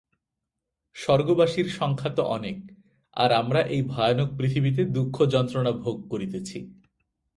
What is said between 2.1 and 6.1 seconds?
তো অনেক, আর আমরা এই ভয়ানক পৃথিবীতে দুঃখযন্ত্রণা ভোগ